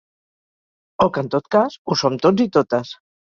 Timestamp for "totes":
2.57-2.97